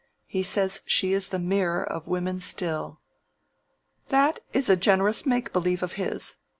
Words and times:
He 0.25 0.41
says 0.41 0.81
she 0.87 1.13
is 1.13 1.27
the 1.27 1.37
mirror 1.37 1.83
of 1.83 2.07
women 2.07 2.39
still." 2.41 3.01
"That 4.07 4.39
is 4.51 4.67
a 4.67 4.75
generous 4.75 5.27
make 5.27 5.53
believe 5.53 5.83
of 5.83 5.93
his. 5.93 6.37